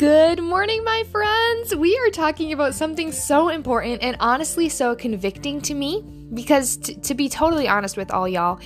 Good 0.00 0.42
morning, 0.42 0.82
my 0.82 1.04
friends! 1.12 1.76
We 1.76 1.94
are 1.98 2.08
talking 2.08 2.54
about 2.54 2.74
something 2.74 3.12
so 3.12 3.50
important 3.50 4.02
and 4.02 4.16
honestly 4.18 4.70
so 4.70 4.96
convicting 4.96 5.60
to 5.60 5.74
me 5.74 6.02
because, 6.32 6.78
t- 6.78 6.94
to 6.94 7.14
be 7.14 7.28
totally 7.28 7.68
honest 7.68 7.98
with 7.98 8.10
all 8.10 8.26
y'all, 8.26 8.60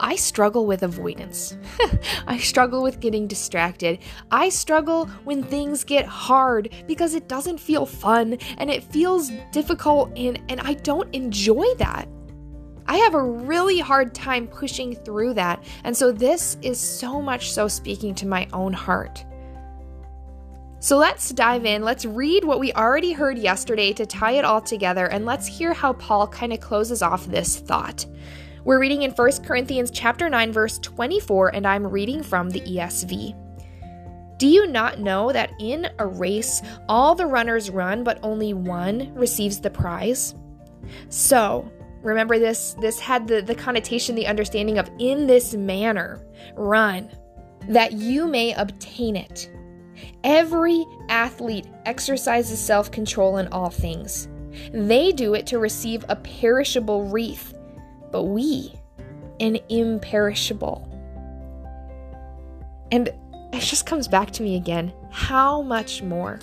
I 0.00 0.16
struggle 0.16 0.64
with 0.64 0.82
avoidance. 0.82 1.58
I 2.26 2.38
struggle 2.38 2.82
with 2.82 3.00
getting 3.00 3.26
distracted. 3.26 3.98
I 4.30 4.48
struggle 4.48 5.08
when 5.24 5.42
things 5.42 5.84
get 5.84 6.06
hard 6.06 6.72
because 6.86 7.12
it 7.12 7.28
doesn't 7.28 7.60
feel 7.60 7.84
fun 7.84 8.38
and 8.56 8.70
it 8.70 8.82
feels 8.82 9.30
difficult 9.50 10.10
and, 10.16 10.40
and 10.48 10.58
I 10.58 10.72
don't 10.72 11.14
enjoy 11.14 11.66
that. 11.74 12.08
I 12.86 12.96
have 12.96 13.12
a 13.12 13.22
really 13.22 13.78
hard 13.78 14.14
time 14.14 14.46
pushing 14.46 14.94
through 14.94 15.34
that. 15.34 15.62
And 15.84 15.94
so 15.94 16.12
this 16.12 16.56
is 16.62 16.80
so 16.80 17.20
much 17.20 17.52
so 17.52 17.68
speaking 17.68 18.14
to 18.14 18.26
my 18.26 18.48
own 18.54 18.72
heart. 18.72 19.22
So 20.82 20.98
let's 20.98 21.30
dive 21.30 21.64
in. 21.64 21.84
Let's 21.84 22.04
read 22.04 22.42
what 22.42 22.58
we 22.58 22.72
already 22.72 23.12
heard 23.12 23.38
yesterday 23.38 23.92
to 23.92 24.04
tie 24.04 24.32
it 24.32 24.44
all 24.44 24.60
together, 24.60 25.06
and 25.06 25.24
let's 25.24 25.46
hear 25.46 25.72
how 25.72 25.92
Paul 25.92 26.26
kind 26.26 26.52
of 26.52 26.58
closes 26.58 27.02
off 27.02 27.24
this 27.24 27.60
thought. 27.60 28.04
We're 28.64 28.80
reading 28.80 29.02
in 29.02 29.12
1 29.12 29.44
Corinthians 29.44 29.92
chapter 29.92 30.28
9 30.28 30.50
verse 30.50 30.80
24 30.80 31.54
and 31.54 31.68
I'm 31.68 31.86
reading 31.86 32.20
from 32.20 32.50
the 32.50 32.62
ESV. 32.62 33.32
Do 34.38 34.48
you 34.48 34.66
not 34.66 34.98
know 34.98 35.30
that 35.30 35.52
in 35.60 35.88
a 36.00 36.06
race 36.08 36.62
all 36.88 37.14
the 37.14 37.26
runners 37.26 37.70
run 37.70 38.02
but 38.02 38.18
only 38.24 38.52
one 38.52 39.14
receives 39.14 39.60
the 39.60 39.70
prize? 39.70 40.34
So, 41.10 41.70
remember 42.02 42.40
this 42.40 42.74
this 42.80 42.98
had 42.98 43.28
the 43.28 43.40
the 43.40 43.54
connotation 43.54 44.16
the 44.16 44.26
understanding 44.26 44.78
of 44.78 44.90
in 44.98 45.28
this 45.28 45.54
manner 45.54 46.26
run 46.56 47.08
that 47.68 47.92
you 47.92 48.26
may 48.26 48.52
obtain 48.54 49.14
it. 49.14 49.48
Every 50.24 50.84
athlete 51.08 51.66
exercises 51.86 52.58
self 52.58 52.90
control 52.90 53.38
in 53.38 53.48
all 53.48 53.70
things. 53.70 54.28
They 54.72 55.12
do 55.12 55.34
it 55.34 55.46
to 55.48 55.58
receive 55.58 56.04
a 56.08 56.16
perishable 56.16 57.04
wreath, 57.04 57.54
but 58.10 58.24
we 58.24 58.74
an 59.40 59.58
imperishable. 59.68 60.88
And 62.90 63.08
it 63.52 63.60
just 63.60 63.86
comes 63.86 64.08
back 64.08 64.30
to 64.32 64.42
me 64.42 64.56
again. 64.56 64.92
How 65.10 65.62
much 65.62 66.02
more? 66.02 66.40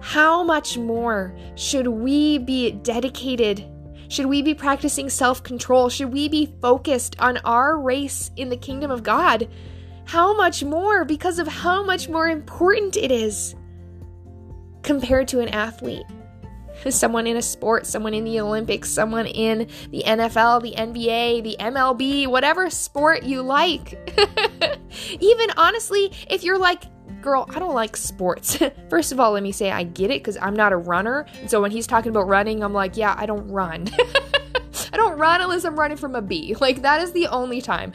How 0.00 0.42
much 0.42 0.76
more 0.76 1.34
should 1.54 1.86
we 1.86 2.38
be 2.38 2.72
dedicated? 2.72 3.64
Should 4.08 4.26
we 4.26 4.42
be 4.42 4.54
practicing 4.54 5.08
self 5.08 5.42
control? 5.42 5.88
Should 5.88 6.12
we 6.12 6.28
be 6.28 6.52
focused 6.60 7.16
on 7.18 7.38
our 7.38 7.78
race 7.78 8.30
in 8.36 8.50
the 8.50 8.56
kingdom 8.56 8.90
of 8.90 9.02
God? 9.02 9.48
How 10.04 10.36
much 10.36 10.62
more 10.62 11.04
because 11.04 11.38
of 11.38 11.48
how 11.48 11.82
much 11.82 12.08
more 12.08 12.28
important 12.28 12.96
it 12.96 13.10
is 13.10 13.54
compared 14.82 15.28
to 15.28 15.40
an 15.40 15.48
athlete? 15.48 16.04
Someone 16.90 17.26
in 17.26 17.36
a 17.36 17.42
sport, 17.42 17.86
someone 17.86 18.12
in 18.14 18.24
the 18.24 18.40
Olympics, 18.40 18.90
someone 18.90 19.26
in 19.26 19.68
the 19.90 20.02
NFL, 20.04 20.62
the 20.62 20.72
NBA, 20.72 21.42
the 21.42 21.56
MLB, 21.58 22.26
whatever 22.26 22.68
sport 22.68 23.22
you 23.22 23.42
like. 23.42 23.96
Even 25.20 25.50
honestly, 25.56 26.12
if 26.28 26.42
you're 26.42 26.58
like, 26.58 26.82
girl, 27.22 27.48
I 27.54 27.58
don't 27.58 27.74
like 27.74 27.96
sports. 27.96 28.58
First 28.90 29.12
of 29.12 29.18
all, 29.18 29.32
let 29.32 29.42
me 29.42 29.52
say 29.52 29.70
I 29.70 29.84
get 29.84 30.10
it 30.10 30.20
because 30.20 30.36
I'm 30.36 30.54
not 30.54 30.72
a 30.72 30.76
runner. 30.76 31.26
And 31.40 31.50
so 31.50 31.62
when 31.62 31.70
he's 31.70 31.86
talking 31.86 32.10
about 32.10 32.28
running, 32.28 32.62
I'm 32.62 32.74
like, 32.74 32.96
yeah, 32.96 33.14
I 33.16 33.24
don't 33.24 33.48
run. 33.48 33.88
I 34.94 34.96
don't 34.96 35.18
run 35.18 35.40
unless 35.40 35.64
I'm 35.64 35.76
running 35.76 35.96
from 35.96 36.14
a 36.14 36.22
bee. 36.22 36.54
Like, 36.60 36.82
that 36.82 37.02
is 37.02 37.10
the 37.10 37.26
only 37.26 37.60
time. 37.60 37.92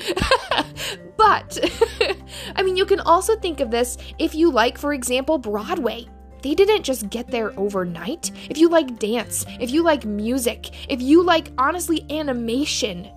but, 1.17 1.57
I 2.57 2.61
mean, 2.61 2.75
you 2.75 2.85
can 2.85 2.99
also 2.99 3.37
think 3.37 3.61
of 3.61 3.71
this 3.71 3.97
if 4.17 4.35
you 4.35 4.51
like, 4.51 4.77
for 4.77 4.91
example, 4.91 5.37
Broadway. 5.37 6.09
They 6.41 6.53
didn't 6.55 6.83
just 6.83 7.09
get 7.09 7.31
there 7.31 7.57
overnight. 7.57 8.31
If 8.49 8.57
you 8.57 8.67
like 8.67 8.99
dance, 8.99 9.45
if 9.61 9.71
you 9.71 9.81
like 9.81 10.03
music, 10.03 10.71
if 10.89 11.01
you 11.01 11.23
like, 11.23 11.53
honestly, 11.57 12.05
animation, 12.09 13.09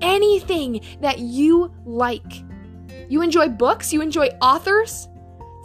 anything 0.00 0.82
that 1.00 1.18
you 1.18 1.74
like, 1.84 2.44
you 3.08 3.22
enjoy 3.22 3.48
books, 3.48 3.92
you 3.92 4.02
enjoy 4.02 4.28
authors, 4.40 5.08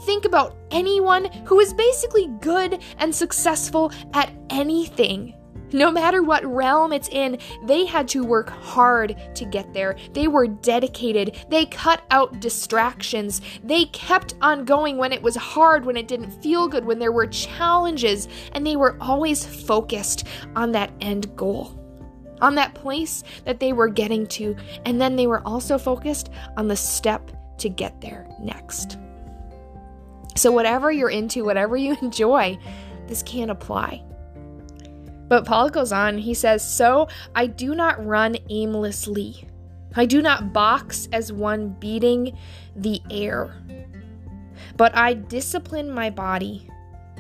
think 0.06 0.26
about 0.26 0.56
anyone 0.72 1.26
who 1.46 1.60
is 1.60 1.76
basically 1.76 2.26
good 2.40 2.82
and 2.98 3.14
successful 3.14 3.92
at 4.16 4.32
anything. 4.50 5.36
No 5.74 5.92
matter 5.92 6.22
what 6.22 6.46
realm 6.46 6.92
it's 6.92 7.08
in, 7.10 7.38
they 7.64 7.86
had 7.86 8.08
to 8.10 8.24
work 8.24 8.50
hard 8.50 9.16
to 9.36 9.46
get 9.46 9.74
there. 9.74 9.96
They 10.14 10.28
were 10.28 10.48
dedicated. 10.48 11.46
They 11.50 11.66
cut 11.66 12.02
out 12.12 12.40
distractions. 12.40 13.42
They 13.64 13.86
kept 13.86 14.36
on 14.42 14.66
going 14.66 14.98
when 14.98 15.14
it 15.14 15.22
was 15.22 15.36
hard, 15.36 15.86
when 15.86 15.98
it 15.98 16.08
didn't 16.08 16.32
feel 16.32 16.68
good, 16.68 16.86
when 16.86 17.00
there 17.00 17.12
were 17.12 17.28
challenges, 17.28 18.28
and 18.52 18.66
they 18.66 18.76
were 18.76 18.98
always 19.00 19.46
focused 19.46 20.28
on 20.56 20.72
that 20.74 20.92
end 21.00 21.36
goal. 21.36 21.78
On 22.42 22.56
that 22.56 22.74
place 22.74 23.24
that 23.46 23.60
they 23.60 23.72
were 23.72 23.88
getting 23.88 24.26
to, 24.28 24.56
and 24.86 25.00
then 25.00 25.16
they 25.16 25.28
were 25.28 25.46
also 25.48 25.78
focused 25.78 26.32
on 26.58 26.68
the 26.68 26.76
step 26.76 27.32
to 27.60 27.70
get 27.70 28.02
there 28.02 28.28
next. 28.40 28.98
So, 30.36 30.52
whatever 30.52 30.92
you're 30.92 31.10
into, 31.10 31.46
whatever 31.46 31.78
you 31.78 31.96
enjoy, 32.02 32.58
this 33.08 33.22
can 33.24 33.52
apply. 33.52 34.04
But 35.32 35.46
Paul 35.46 35.70
goes 35.70 35.94
on, 35.94 36.18
he 36.18 36.34
says, 36.34 36.62
So 36.62 37.08
I 37.34 37.48
do 37.48 37.74
not 37.74 38.06
run 38.06 38.36
aimlessly. 38.50 39.48
I 39.96 40.06
do 40.06 40.22
not 40.22 40.52
box 40.52 41.08
as 41.14 41.32
one 41.32 41.70
beating 41.80 42.38
the 42.76 43.02
air. 43.10 43.56
But 44.76 44.94
I 44.94 45.14
discipline 45.14 45.90
my 45.90 46.10
body 46.10 46.70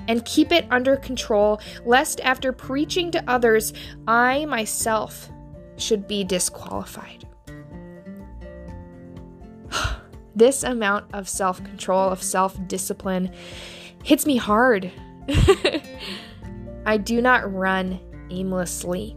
and 0.09 0.25
keep 0.25 0.51
it 0.51 0.65
under 0.71 0.97
control, 0.97 1.61
lest 1.85 2.19
after 2.19 2.51
preaching 2.51 3.11
to 3.11 3.23
others, 3.29 3.71
I 4.05 4.43
myself 4.43 5.29
should 5.77 6.05
be 6.05 6.25
disqualified. 6.25 7.25
this 10.35 10.63
amount 10.63 11.05
of 11.13 11.29
self 11.29 11.63
control, 11.63 12.09
of 12.09 12.21
self 12.21 12.57
discipline, 12.67 13.31
hits 14.03 14.25
me 14.25 14.35
hard. 14.35 14.91
I 16.85 16.97
do 16.97 17.21
not 17.21 17.51
run 17.53 17.99
aimlessly. 18.29 19.15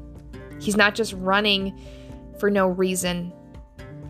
He's 0.61 0.77
not 0.77 0.95
just 0.95 1.13
running 1.15 1.79
for 2.39 2.51
no 2.51 2.69
reason. 2.69 3.33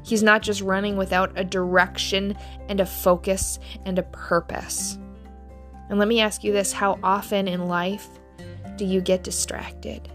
He's 0.05 0.23
not 0.23 0.43
just 0.43 0.61
running 0.61 0.97
without 0.97 1.33
a 1.37 1.45
direction 1.45 2.37
and 2.69 2.81
a 2.81 2.87
focus 2.87 3.59
and 3.85 3.99
a 3.99 4.03
purpose. 4.03 4.99
And 5.89 5.99
let 5.99 6.09
me 6.09 6.21
ask 6.21 6.45
you 6.45 6.53
this 6.53 6.73
how 6.73 6.99
often 7.03 7.49
in 7.49 7.69
life 7.69 8.09
do 8.77 8.85
you 8.85 9.01
get 9.01 9.25
distracted? 9.25 10.11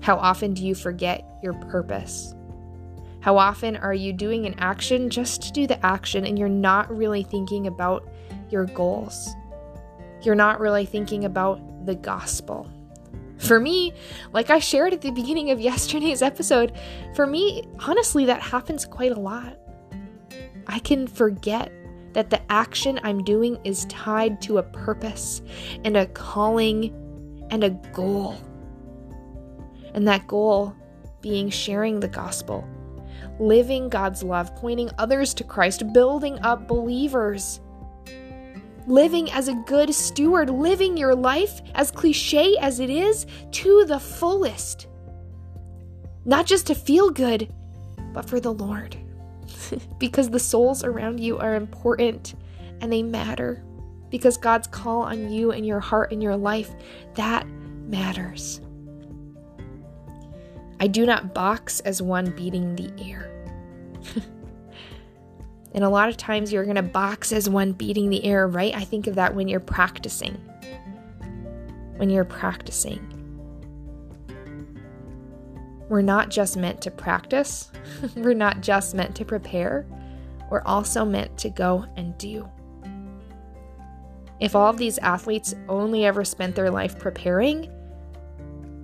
How 0.00 0.16
often 0.16 0.54
do 0.54 0.64
you 0.64 0.74
forget 0.74 1.24
your 1.42 1.54
purpose? 1.54 2.34
How 3.20 3.38
often 3.38 3.76
are 3.76 3.94
you 3.94 4.12
doing 4.12 4.46
an 4.46 4.54
action 4.58 5.10
just 5.10 5.42
to 5.42 5.52
do 5.52 5.66
the 5.66 5.84
action 5.84 6.24
and 6.24 6.38
you're 6.38 6.48
not 6.48 6.96
really 6.96 7.24
thinking 7.24 7.66
about 7.66 8.08
your 8.50 8.66
goals? 8.66 9.28
You're 10.22 10.36
not 10.36 10.60
really 10.60 10.86
thinking 10.86 11.24
about 11.24 11.60
the 11.86 11.94
gospel. 11.94 12.70
For 13.38 13.60
me, 13.60 13.92
like 14.32 14.50
I 14.50 14.58
shared 14.58 14.92
at 14.92 15.02
the 15.02 15.10
beginning 15.10 15.50
of 15.50 15.60
yesterday's 15.60 16.22
episode, 16.22 16.72
for 17.14 17.26
me, 17.26 17.64
honestly, 17.80 18.24
that 18.26 18.42
happens 18.42 18.84
quite 18.84 19.12
a 19.12 19.20
lot. 19.20 19.58
I 20.66 20.78
can 20.80 21.06
forget 21.06 21.72
that 22.14 22.30
the 22.30 22.40
action 22.50 22.98
I'm 23.04 23.22
doing 23.22 23.58
is 23.62 23.84
tied 23.86 24.40
to 24.42 24.58
a 24.58 24.62
purpose 24.62 25.42
and 25.84 25.96
a 25.96 26.06
calling 26.06 26.94
and 27.50 27.62
a 27.62 27.70
goal. 27.92 28.36
And 29.94 30.08
that 30.08 30.26
goal 30.26 30.74
being 31.20 31.50
sharing 31.50 32.00
the 32.00 32.08
gospel, 32.08 32.66
living 33.38 33.88
God's 33.88 34.22
love, 34.22 34.54
pointing 34.56 34.90
others 34.98 35.34
to 35.34 35.44
Christ, 35.44 35.92
building 35.92 36.38
up 36.40 36.66
believers 36.66 37.60
living 38.86 39.30
as 39.32 39.48
a 39.48 39.54
good 39.54 39.94
steward, 39.94 40.50
living 40.50 40.96
your 40.96 41.14
life, 41.14 41.60
as 41.74 41.90
cliche 41.90 42.56
as 42.60 42.80
it 42.80 42.90
is, 42.90 43.26
to 43.52 43.84
the 43.84 44.00
fullest. 44.00 44.86
Not 46.24 46.46
just 46.46 46.66
to 46.68 46.74
feel 46.74 47.10
good, 47.10 47.52
but 48.12 48.28
for 48.28 48.40
the 48.40 48.52
Lord. 48.52 48.96
because 49.98 50.30
the 50.30 50.38
souls 50.38 50.84
around 50.84 51.20
you 51.20 51.38
are 51.38 51.54
important 51.54 52.34
and 52.80 52.92
they 52.92 53.02
matter. 53.02 53.62
Because 54.10 54.36
God's 54.36 54.66
call 54.68 55.02
on 55.02 55.30
you 55.30 55.52
and 55.52 55.66
your 55.66 55.80
heart 55.80 56.12
and 56.12 56.22
your 56.22 56.36
life, 56.36 56.70
that 57.14 57.46
matters. 57.88 58.60
I 60.78 60.86
do 60.86 61.06
not 61.06 61.34
box 61.34 61.80
as 61.80 62.02
one 62.02 62.30
beating 62.36 62.76
the 62.76 62.90
air. 63.02 63.32
and 65.76 65.84
a 65.84 65.90
lot 65.90 66.08
of 66.08 66.16
times 66.16 66.50
you're 66.50 66.64
going 66.64 66.76
to 66.76 66.82
box 66.82 67.32
as 67.32 67.50
one 67.50 67.72
beating 67.72 68.08
the 68.08 68.24
air, 68.24 68.48
right? 68.48 68.74
I 68.74 68.82
think 68.82 69.06
of 69.06 69.14
that 69.16 69.34
when 69.34 69.46
you're 69.46 69.60
practicing. 69.60 70.34
When 71.98 72.08
you're 72.08 72.24
practicing. 72.24 73.12
We're 75.90 76.00
not 76.00 76.30
just 76.30 76.56
meant 76.56 76.80
to 76.80 76.90
practice, 76.90 77.70
we're 78.16 78.34
not 78.34 78.62
just 78.62 78.94
meant 78.94 79.14
to 79.16 79.24
prepare, 79.24 79.86
we're 80.50 80.62
also 80.64 81.04
meant 81.04 81.36
to 81.38 81.50
go 81.50 81.84
and 81.96 82.16
do. 82.16 82.48
If 84.40 84.56
all 84.56 84.70
of 84.70 84.78
these 84.78 84.98
athletes 84.98 85.54
only 85.68 86.06
ever 86.06 86.24
spent 86.24 86.56
their 86.56 86.70
life 86.70 86.98
preparing, 86.98 87.70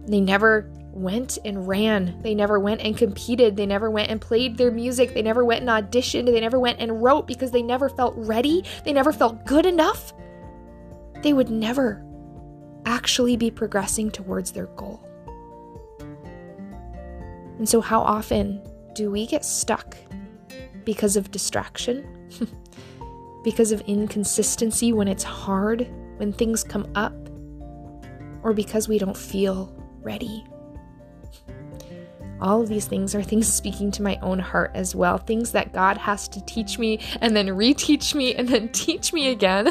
they 0.07 0.21
never 0.21 0.71
went 0.93 1.39
and 1.45 1.67
ran. 1.67 2.21
They 2.23 2.35
never 2.35 2.61
went 2.61 2.83
and 2.83 2.97
competed. 2.97 3.57
They 3.57 3.67
never 3.67 3.91
went 3.91 4.11
and 4.11 4.21
played 4.21 4.57
their 4.57 4.71
music. 4.71 5.15
They 5.15 5.23
never 5.23 5.45
went 5.45 5.61
and 5.61 5.71
auditioned. 5.71 6.27
They 6.27 6.41
never 6.41 6.59
went 6.59 6.81
and 6.81 7.03
wrote 7.03 7.27
because 7.27 7.51
they 7.51 7.63
never 7.63 7.89
felt 7.89 8.15
ready. 8.17 8.65
They 8.85 8.93
never 8.93 9.13
felt 9.13 9.45
good 9.47 9.67
enough. 9.67 10.13
They 11.23 11.33
would 11.33 11.51
never 11.51 12.05
actually 12.85 13.37
be 13.37 13.51
progressing 13.51 14.11
towards 14.11 14.53
their 14.53 14.67
goal. 14.67 15.03
And 17.59 17.69
so, 17.69 17.81
how 17.81 18.01
often 18.01 18.63
do 18.95 19.11
we 19.11 19.27
get 19.27 19.45
stuck 19.45 19.97
because 20.85 21.17
of 21.17 21.31
distraction? 21.31 22.29
because 23.45 23.73
of 23.73 23.81
inconsistency 23.83 24.93
when 24.93 25.09
it's 25.09 25.23
hard, 25.23 25.89
when 26.19 26.33
things 26.33 26.63
come 26.65 26.91
up? 26.95 27.15
Or 28.43 28.53
because 28.53 28.89
we 28.89 28.99
don't 28.99 29.17
feel 29.17 29.73
ready? 30.03 30.45
All 32.43 32.61
of 32.61 32.69
these 32.69 32.87
things 32.87 33.15
are 33.15 33.23
things 33.23 33.47
speaking 33.47 33.93
to 33.93 34.03
my 34.03 34.19
own 34.21 34.41
heart 34.41 34.73
as 34.75 34.97
well. 34.97 35.17
Things 35.17 35.53
that 35.53 35.73
God 35.73 35.97
has 35.97 36.27
to 36.27 36.45
teach 36.45 36.77
me 36.77 36.99
and 37.21 37.37
then 37.37 37.47
reteach 37.47 38.17
me 38.17 38.35
and 38.35 38.49
then 38.49 38.69
teach 38.71 39.13
me 39.13 39.29
again. 39.29 39.71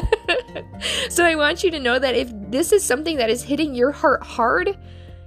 so 1.10 1.22
I 1.22 1.34
want 1.34 1.62
you 1.62 1.70
to 1.70 1.78
know 1.78 1.98
that 1.98 2.14
if 2.14 2.30
this 2.32 2.72
is 2.72 2.82
something 2.82 3.18
that 3.18 3.28
is 3.28 3.42
hitting 3.42 3.74
your 3.74 3.92
heart 3.92 4.22
hard, 4.24 4.78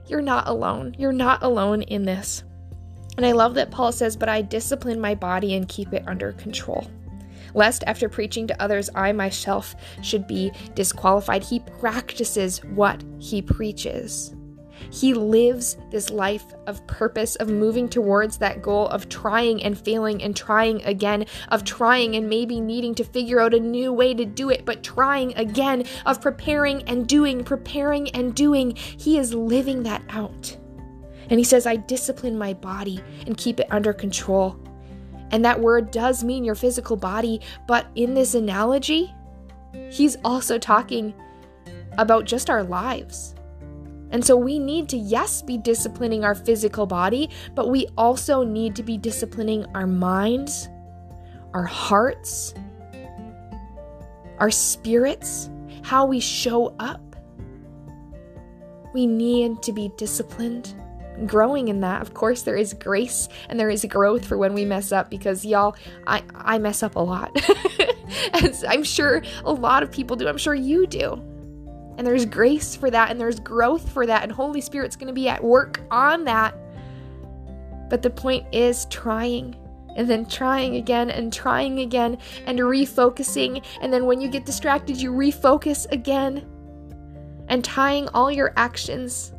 you're 0.08 0.24
not 0.24 0.48
alone. 0.48 0.96
You're 0.98 1.12
not 1.12 1.44
alone 1.44 1.84
in 1.84 2.02
this. 2.04 2.44
And 3.16 3.26
I 3.26 3.34
love 3.34 3.54
that 3.54 3.70
Paul 3.70 3.92
says, 3.92 4.18
But 4.18 4.28
I 4.28 4.42
discipline 4.42 5.00
my 5.00 5.14
body 5.14 5.54
and 5.54 5.70
keep 5.70 5.94
it 5.94 6.04
under 6.08 6.32
control. 6.34 6.90
Lest 7.54 7.84
after 7.86 8.10
preaching 8.10 8.48
to 8.48 8.62
others, 8.62 8.90
I 8.96 9.12
myself 9.12 9.76
should 10.02 10.26
be 10.26 10.52
disqualified. 10.74 11.44
He 11.44 11.60
practices 11.60 12.64
what 12.64 13.04
he 13.20 13.44
preaches. 13.44 14.35
He 14.92 15.14
lives 15.14 15.78
this 15.92 16.10
life 16.10 16.46
of 16.68 16.86
purpose, 16.88 17.36
of 17.38 17.50
moving 17.50 17.90
towards 17.90 18.38
that 18.38 18.62
goal, 18.62 18.88
of 18.88 19.10
trying 19.10 19.64
and 19.64 19.78
failing 19.78 20.24
and 20.24 20.36
trying 20.36 20.84
again, 20.84 21.26
of 21.50 21.64
trying 21.64 22.16
and 22.16 22.30
maybe 22.30 22.60
needing 22.60 22.96
to 22.96 23.04
figure 23.04 23.40
out 23.40 23.54
a 23.54 23.60
new 23.60 23.92
way 23.92 24.14
to 24.14 24.26
do 24.26 24.50
it, 24.50 24.66
but 24.66 24.84
trying 24.84 25.36
again, 25.36 25.86
of 26.06 26.22
preparing 26.22 26.84
and 26.84 27.08
doing, 27.08 27.44
preparing 27.44 28.10
and 28.12 28.36
doing. 28.36 28.76
He 28.76 29.18
is 29.18 29.34
living 29.34 29.84
that 29.84 30.04
out. 30.10 30.58
And 31.30 31.40
he 31.40 31.44
says, 31.44 31.66
I 31.66 31.76
discipline 31.76 32.38
my 32.38 32.54
body 32.54 33.02
and 33.26 33.38
keep 33.38 33.60
it 33.60 33.68
under 33.72 33.94
control. 33.94 34.60
And 35.32 35.44
that 35.44 35.60
word 35.60 35.92
does 35.92 36.24
mean 36.24 36.44
your 36.44 36.56
physical 36.56 36.96
body, 36.96 37.42
but 37.68 37.88
in 37.96 38.14
this 38.14 38.36
analogy, 38.36 39.14
he's 39.90 40.18
also 40.24 40.58
talking 40.58 41.14
about 41.98 42.26
just 42.26 42.50
our 42.50 42.64
lives. 42.64 43.36
And 44.16 44.24
so 44.24 44.38
we 44.38 44.60
need 44.60 44.88
to, 44.90 44.98
yes, 44.98 45.42
be 45.42 45.58
disciplining 45.58 46.24
our 46.24 46.34
physical 46.34 46.86
body, 46.86 47.30
but 47.54 47.68
we 47.68 47.86
also 47.98 48.44
need 48.44 48.74
to 48.78 48.82
be 48.82 48.98
disciplining 48.98 49.66
our 49.76 49.86
minds, 49.86 50.70
our 51.54 51.66
hearts, 51.66 52.54
our 54.38 54.50
spirits, 54.50 55.50
how 55.82 56.06
we 56.06 56.22
show 56.22 56.74
up. 56.80 57.18
We 58.94 59.06
need 59.06 59.62
to 59.64 59.74
be 59.74 59.92
disciplined 59.98 60.74
growing 61.26 61.68
in 61.68 61.82
that. 61.82 62.02
Of 62.02 62.14
course, 62.14 62.44
there 62.44 62.56
is 62.56 62.74
grace 62.74 63.28
and 63.50 63.60
there 63.60 63.70
is 63.70 63.84
growth 63.84 64.26
for 64.26 64.38
when 64.38 64.54
we 64.54 64.64
mess 64.64 64.94
up 64.94 65.10
because 65.10 65.44
y'all, 65.44 65.76
I, 66.08 66.24
I 66.34 66.58
mess 66.58 66.84
up 66.84 66.96
a 66.96 67.02
lot. 67.02 67.38
As 68.34 68.64
I'm 68.64 68.86
sure 68.86 69.24
a 69.44 69.52
lot 69.52 69.84
of 69.84 69.92
people 69.92 70.16
do. 70.16 70.30
I'm 70.30 70.38
sure 70.38 70.56
you 70.56 70.88
do. 70.88 71.22
And 71.98 72.06
there's 72.06 72.26
grace 72.26 72.76
for 72.76 72.90
that 72.92 73.10
and 73.12 73.20
there's 73.20 73.40
growth 73.40 73.90
for 73.90 74.06
that. 74.06 74.24
And 74.24 74.32
Holy 74.32 74.62
Spirit's 74.62 74.96
going 74.96 75.08
to 75.08 75.14
be 75.14 75.30
at 75.30 75.44
work 75.44 75.82
on 75.92 76.26
that. 76.26 76.56
But 77.90 78.02
the 78.02 78.10
point 78.10 78.46
is 78.54 78.86
trying 78.86 79.56
and 79.96 80.10
then 80.10 80.26
trying 80.26 80.76
again 80.76 81.10
and 81.10 81.32
trying 81.32 81.80
again 81.80 82.18
and 82.46 82.60
refocusing. 82.60 83.64
And 83.82 83.94
then 83.94 84.06
when 84.06 84.20
you 84.20 84.28
get 84.28 84.46
distracted, 84.46 84.98
you 84.98 85.12
refocus 85.12 85.90
again 85.92 86.46
and 87.48 87.64
tying 87.64 88.10
all 88.10 88.32
your 88.32 88.54
actions 88.58 89.34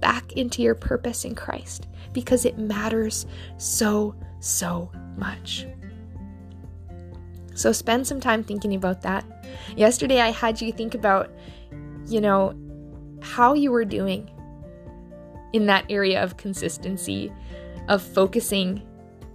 back 0.00 0.32
into 0.32 0.62
your 0.62 0.74
purpose 0.74 1.24
in 1.24 1.34
Christ 1.34 1.88
because 2.12 2.44
it 2.44 2.58
matters 2.58 3.26
so, 3.58 4.14
so 4.40 4.90
much. 5.16 5.66
So 7.54 7.72
spend 7.72 8.06
some 8.06 8.20
time 8.20 8.42
thinking 8.42 8.74
about 8.74 9.02
that. 9.02 9.46
Yesterday, 9.76 10.20
I 10.20 10.30
had 10.30 10.60
you 10.60 10.72
think 10.72 10.94
about, 10.94 11.30
you 12.10 12.20
know, 12.20 12.54
how 13.22 13.54
you 13.54 13.70
were 13.70 13.84
doing 13.84 14.30
in 15.52 15.66
that 15.66 15.84
area 15.88 16.22
of 16.22 16.36
consistency, 16.36 17.32
of 17.88 18.02
focusing 18.02 18.86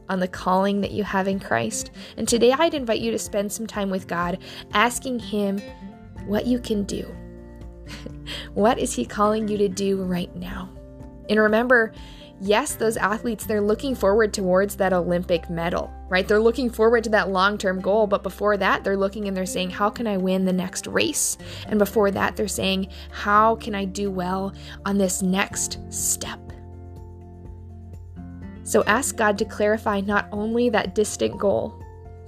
on 0.09 0.19
the 0.19 0.27
calling 0.27 0.81
that 0.81 0.91
you 0.91 1.03
have 1.03 1.27
in 1.27 1.39
Christ. 1.39 1.91
And 2.17 2.27
today, 2.27 2.51
I'd 2.51 2.73
invite 2.73 2.99
you 2.99 3.11
to 3.11 3.19
spend 3.19 3.51
some 3.51 3.67
time 3.67 3.89
with 3.89 4.07
God, 4.07 4.37
asking 4.73 5.19
Him 5.19 5.61
what 6.25 6.45
you 6.45 6.59
can 6.59 6.83
do 6.83 7.05
what 8.53 8.79
is 8.79 8.93
He 8.93 9.05
calling 9.05 9.47
you 9.47 9.57
to 9.57 9.69
do 9.69 10.03
right 10.03 10.33
now? 10.35 10.69
And 11.29 11.39
remember, 11.39 11.93
yes, 12.41 12.75
those 12.75 12.97
athletes, 12.97 13.45
they're 13.45 13.61
looking 13.61 13.95
forward 13.95 14.33
towards 14.33 14.75
that 14.77 14.93
Olympic 14.93 15.49
medal, 15.49 15.91
right? 16.09 16.27
They're 16.27 16.39
looking 16.39 16.69
forward 16.69 17.03
to 17.05 17.09
that 17.11 17.29
long 17.29 17.57
term 17.57 17.81
goal. 17.81 18.07
But 18.07 18.23
before 18.23 18.57
that, 18.57 18.83
they're 18.83 18.97
looking 18.97 19.27
and 19.27 19.35
they're 19.35 19.45
saying, 19.45 19.71
How 19.71 19.89
can 19.89 20.07
I 20.07 20.17
win 20.17 20.45
the 20.45 20.53
next 20.53 20.87
race? 20.87 21.37
And 21.67 21.79
before 21.79 22.11
that, 22.11 22.35
they're 22.35 22.47
saying, 22.47 22.89
How 23.11 23.55
can 23.55 23.75
I 23.75 23.85
do 23.85 24.11
well 24.11 24.53
on 24.85 24.97
this 24.97 25.21
next 25.21 25.79
step? 25.89 26.39
So 28.63 28.83
ask 28.85 29.15
God 29.15 29.37
to 29.37 29.45
clarify 29.45 30.01
not 30.01 30.27
only 30.31 30.69
that 30.69 30.95
distant 30.95 31.37
goal, 31.37 31.79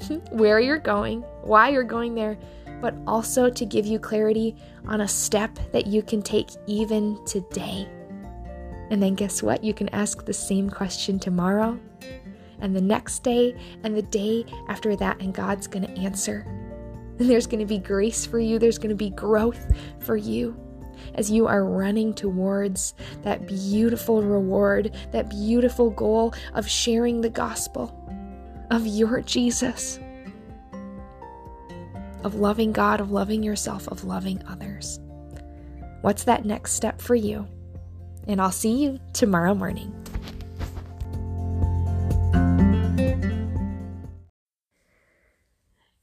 where 0.31 0.59
you're 0.59 0.77
going, 0.77 1.21
why 1.41 1.69
you're 1.69 1.83
going 1.83 2.13
there, 2.13 2.37
but 2.79 2.95
also 3.07 3.49
to 3.49 3.65
give 3.65 3.87
you 3.87 3.97
clarity 3.97 4.55
on 4.85 5.01
a 5.01 5.07
step 5.07 5.57
that 5.71 5.87
you 5.87 6.03
can 6.03 6.21
take 6.21 6.49
even 6.67 7.19
today. 7.25 7.87
And 8.89 9.01
then 9.01 9.15
guess 9.15 9.43
what? 9.43 9.63
You 9.63 9.73
can 9.73 9.89
ask 9.89 10.25
the 10.25 10.33
same 10.33 10.69
question 10.69 11.19
tomorrow, 11.19 11.79
and 12.59 12.75
the 12.75 12.81
next 12.81 13.23
day, 13.23 13.55
and 13.83 13.95
the 13.95 14.01
day 14.01 14.45
after 14.69 14.95
that, 14.95 15.21
and 15.21 15.33
God's 15.33 15.67
going 15.67 15.85
to 15.85 16.01
answer. 16.01 16.45
And 17.19 17.29
there's 17.29 17.47
going 17.47 17.59
to 17.59 17.65
be 17.65 17.79
grace 17.79 18.25
for 18.25 18.39
you, 18.39 18.59
there's 18.59 18.77
going 18.77 18.89
to 18.89 18.95
be 18.95 19.09
growth 19.09 19.73
for 19.99 20.15
you 20.15 20.55
as 21.15 21.29
you 21.31 21.47
are 21.47 21.63
running 21.63 22.13
towards 22.13 22.93
that 23.23 23.47
beautiful 23.47 24.21
reward, 24.21 24.95
that 25.11 25.29
beautiful 25.29 25.89
goal 25.89 26.33
of 26.53 26.67
sharing 26.67 27.21
the 27.21 27.29
gospel 27.29 27.93
of 28.71 28.85
your 28.85 29.21
Jesus 29.21 29.99
of 32.23 32.35
loving 32.35 32.71
God, 32.71 32.99
of 32.99 33.11
loving 33.11 33.43
yourself, 33.43 33.87
of 33.87 34.03
loving 34.03 34.41
others. 34.47 34.99
What's 36.01 36.23
that 36.25 36.45
next 36.45 36.73
step 36.73 37.01
for 37.01 37.15
you? 37.15 37.47
And 38.27 38.41
I'll 38.41 38.51
see 38.51 38.83
you 38.83 38.99
tomorrow 39.13 39.53
morning. 39.53 39.93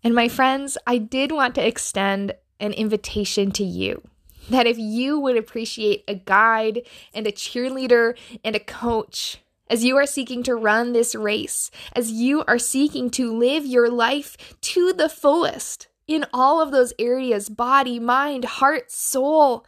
And 0.03 0.15
my 0.15 0.29
friends, 0.29 0.77
I 0.87 0.99
did 0.99 1.33
want 1.33 1.55
to 1.55 1.67
extend 1.67 2.35
an 2.61 2.73
invitation 2.73 3.51
to 3.53 3.65
you 3.65 4.03
that 4.51 4.67
if 4.67 4.79
you 4.79 5.19
would 5.19 5.37
appreciate 5.37 6.05
a 6.07 6.15
guide 6.15 6.83
and 7.15 7.27
a 7.27 7.33
cheerleader 7.33 8.17
and 8.45 8.55
a 8.55 8.61
coach, 8.61 9.39
as 9.69 9.83
you 9.83 9.97
are 9.97 10.07
seeking 10.07 10.43
to 10.43 10.55
run 10.55 10.93
this 10.93 11.15
race, 11.15 11.71
as 11.95 12.13
you 12.13 12.45
are 12.47 12.59
seeking 12.59 13.09
to 13.11 13.35
live 13.35 13.65
your 13.65 13.89
life 13.89 14.37
to 14.61 14.93
the 14.93 15.09
fullest, 15.09 15.89
in 16.07 16.27
all 16.35 16.61
of 16.61 16.71
those 16.71 16.93
areas 16.99 17.49
body, 17.49 17.99
mind, 17.99 18.45
heart, 18.45 18.91
soul, 18.91 19.65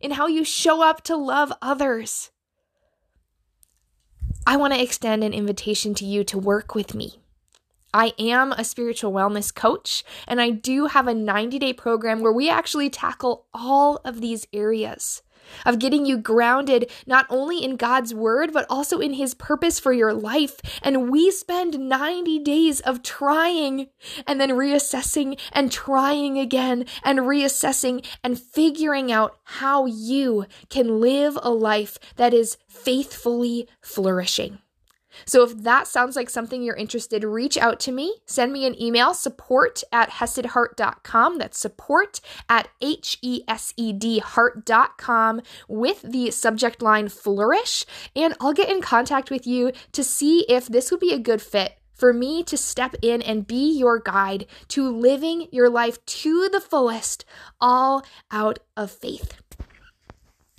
in 0.00 0.12
how 0.12 0.26
you 0.26 0.44
show 0.44 0.82
up 0.82 1.02
to 1.04 1.16
love 1.16 1.52
others. 1.60 2.30
I 4.46 4.56
want 4.56 4.72
to 4.74 4.82
extend 4.82 5.24
an 5.24 5.34
invitation 5.34 5.94
to 5.94 6.04
you 6.04 6.24
to 6.24 6.38
work 6.38 6.74
with 6.74 6.94
me. 6.94 7.20
I 7.92 8.12
am 8.18 8.52
a 8.52 8.64
spiritual 8.64 9.12
wellness 9.12 9.54
coach, 9.54 10.04
and 10.26 10.40
I 10.40 10.50
do 10.50 10.86
have 10.86 11.06
a 11.06 11.14
90 11.14 11.58
day 11.58 11.72
program 11.72 12.20
where 12.20 12.32
we 12.32 12.50
actually 12.50 12.90
tackle 12.90 13.46
all 13.54 14.00
of 14.04 14.20
these 14.20 14.46
areas. 14.52 15.22
Of 15.64 15.78
getting 15.78 16.06
you 16.06 16.18
grounded 16.18 16.90
not 17.06 17.26
only 17.28 17.62
in 17.62 17.76
God's 17.76 18.14
word, 18.14 18.52
but 18.52 18.66
also 18.68 18.98
in 18.98 19.14
his 19.14 19.34
purpose 19.34 19.78
for 19.78 19.92
your 19.92 20.12
life. 20.12 20.60
And 20.82 21.10
we 21.10 21.30
spend 21.30 21.78
90 21.78 22.38
days 22.40 22.80
of 22.80 23.02
trying 23.02 23.88
and 24.26 24.40
then 24.40 24.50
reassessing 24.50 25.38
and 25.52 25.70
trying 25.72 26.38
again 26.38 26.84
and 27.02 27.20
reassessing 27.20 28.04
and 28.22 28.38
figuring 28.38 29.10
out 29.10 29.38
how 29.44 29.86
you 29.86 30.46
can 30.68 31.00
live 31.00 31.38
a 31.42 31.50
life 31.50 31.98
that 32.16 32.34
is 32.34 32.56
faithfully 32.68 33.68
flourishing. 33.80 34.58
So 35.24 35.42
if 35.42 35.56
that 35.62 35.86
sounds 35.86 36.16
like 36.16 36.30
something 36.30 36.62
you're 36.62 36.76
interested, 36.76 37.24
reach 37.24 37.56
out 37.56 37.80
to 37.80 37.92
me. 37.92 38.16
Send 38.26 38.52
me 38.52 38.66
an 38.66 38.80
email, 38.80 39.14
support 39.14 39.82
at 39.92 40.10
hesedheart.com. 40.10 41.38
That's 41.38 41.58
support 41.58 42.20
at 42.48 42.68
H-E-S-E-D 42.80 44.18
heart.com 44.20 45.42
with 45.68 46.02
the 46.02 46.30
subject 46.30 46.82
line 46.82 47.08
flourish. 47.08 47.84
And 48.14 48.34
I'll 48.40 48.52
get 48.52 48.70
in 48.70 48.80
contact 48.80 49.30
with 49.30 49.46
you 49.46 49.72
to 49.92 50.04
see 50.04 50.44
if 50.48 50.66
this 50.66 50.90
would 50.90 51.00
be 51.00 51.12
a 51.12 51.18
good 51.18 51.42
fit 51.42 51.78
for 51.98 52.12
me 52.12 52.44
to 52.44 52.56
step 52.56 52.94
in 53.02 53.20
and 53.20 53.46
be 53.46 53.76
your 53.76 53.98
guide 53.98 54.46
to 54.68 54.88
living 54.88 55.48
your 55.50 55.68
life 55.68 56.04
to 56.06 56.48
the 56.48 56.60
fullest, 56.60 57.24
all 57.60 58.04
out 58.30 58.60
of 58.76 58.90
faith. 58.90 59.34